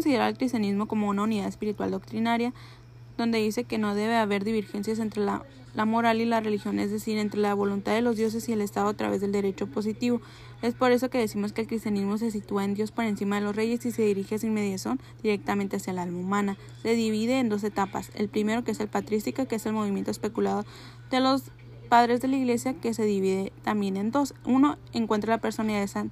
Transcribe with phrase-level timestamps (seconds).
[0.00, 2.54] Considera el cristianismo como una unidad espiritual doctrinaria,
[3.18, 5.42] donde dice que no debe haber divergencias entre la,
[5.74, 8.62] la, moral y la religión, es decir, entre la voluntad de los dioses y el
[8.62, 10.22] Estado a través del derecho positivo.
[10.62, 13.42] Es por eso que decimos que el cristianismo se sitúa en Dios por encima de
[13.42, 16.56] los reyes y se dirige sin mediación directamente hacia el alma humana.
[16.80, 18.10] Se divide en dos etapas.
[18.14, 20.64] El primero, que es el patrística, que es el movimiento especulado
[21.10, 21.50] de los
[21.90, 24.32] padres de la iglesia, que se divide también en dos.
[24.46, 26.10] Uno encuentra la personalidad de San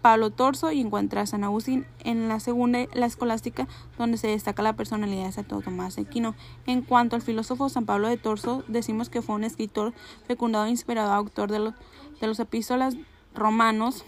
[0.00, 4.62] Pablo Torso y encuentra a San Agustín en la segunda, la escolástica, donde se destaca
[4.62, 6.34] la personalidad de Santo Tomás de Aquino.
[6.66, 9.92] En cuanto al filósofo San Pablo de Torso, decimos que fue un escritor
[10.26, 11.74] fecundado e inspirado, autor de los,
[12.20, 12.96] de los epístolas
[13.34, 14.04] romanos,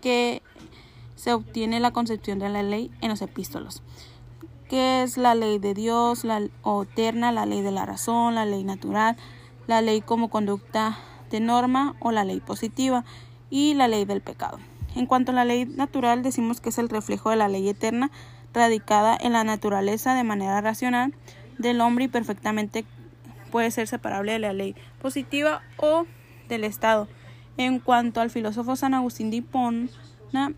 [0.00, 0.42] que
[1.14, 3.82] se obtiene la concepción de la ley en los epístolos
[4.68, 6.40] que es la ley de Dios, la
[6.82, 9.18] eterna, la ley de la razón, la ley natural,
[9.66, 10.96] la ley como conducta
[11.30, 13.04] de norma o la ley positiva
[13.50, 14.58] y la ley del pecado.
[14.94, 18.10] En cuanto a la ley natural, decimos que es el reflejo de la ley eterna
[18.52, 21.14] radicada en la naturaleza de manera racional
[21.58, 22.84] del hombre y perfectamente
[23.50, 26.06] puede ser separable de la ley positiva o
[26.48, 27.08] del Estado.
[27.56, 29.88] En cuanto al filósofo San Agustín de Hipona,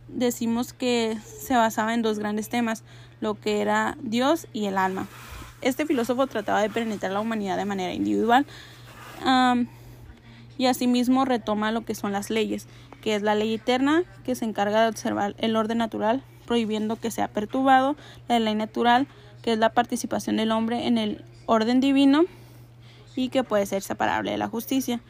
[0.09, 2.85] decimos que se basaba en dos grandes temas,
[3.21, 5.07] lo que era Dios y el alma.
[5.61, 8.47] Este filósofo trataba de penetrar la humanidad de manera individual
[10.59, 12.67] y asimismo retoma lo que son las leyes
[13.05, 17.11] que es la ley eterna, que se encarga de observar el orden natural, prohibiendo que
[17.11, 17.97] sea perturbado,
[18.29, 19.07] la ley natural,
[19.43, 22.25] que es la participación del hombre en el orden divino
[23.15, 25.03] y que puede ser separable de la justicia,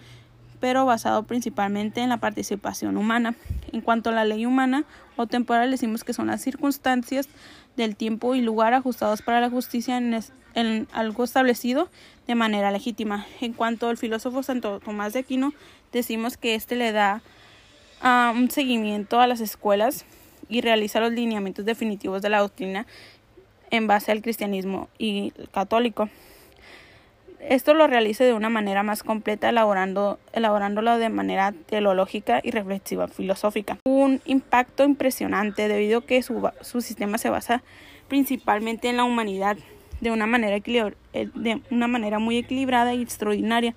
[0.65, 3.35] pero basado principalmente en la participación humana.
[3.71, 4.85] En cuanto a la ley humana
[5.15, 7.29] o temporal, decimos que son las circunstancias
[7.77, 11.91] del tiempo y lugar ajustados para la justicia en, algo establecido
[12.27, 13.27] de manera legítima.
[13.43, 15.53] En cuanto al filósofo Santo Tomás de Aquino,
[15.93, 17.21] decimos que éste le da
[18.35, 20.07] un seguimiento a las escuelas
[20.49, 22.87] y realiza los lineamientos definitivos de la doctrina
[23.71, 26.09] en base al cristianismo y católico.
[27.41, 33.09] Esto lo realiza de una manera más completa, elaborando, elaborándolo de manera teológica y reflexiva
[33.09, 33.79] filosófica.
[33.85, 37.63] Un impacto impresionante debido a que su, su sistema se basa
[38.09, 39.57] principalmente en la humanidad
[40.01, 43.75] de una manera, eh, de una manera muy equilibrada y extraordinaria.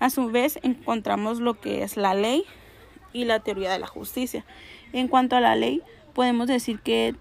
[0.00, 2.44] A su vez encontramos lo que es la ley,
[3.12, 4.44] y la teoría de la justicia.
[4.92, 5.82] En cuanto a la ley,
[6.14, 7.14] podemos decir que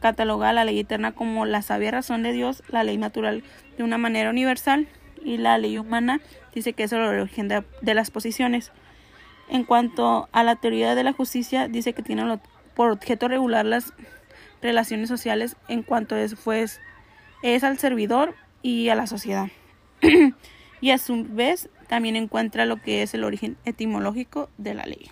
[0.00, 3.44] cataloga la ley eterna como la sabia razón de Dios, la ley natural
[3.76, 4.88] de una manera universal
[5.24, 6.20] y la ley humana
[6.54, 8.72] dice que es el origen de, las posiciones.
[9.48, 12.38] En cuanto a la teoría de la justicia, dice que tiene
[12.74, 13.92] por objeto regular las
[14.62, 16.80] relaciones sociales en cuanto es, pues,
[17.42, 19.48] es al servidor y a la sociedad.
[20.80, 25.10] y a su vez también encuentra lo que es el origen etimológico de la ley.